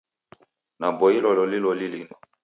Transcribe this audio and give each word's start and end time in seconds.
Naboilwa 0.79 1.29
loli 1.37 1.57
loli 1.63 1.85
linu. 1.93 2.15